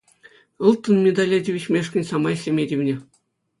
Ылтӑн 0.69 0.97
медале 1.03 1.39
тивӗҫмешкӗн 1.49 2.03
самай 2.11 2.33
ӗҫлеме 2.41 2.63
тивнӗ. 2.75 2.95